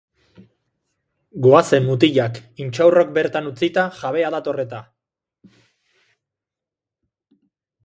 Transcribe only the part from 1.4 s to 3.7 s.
Goazen, mutilak, intxaurrok bertan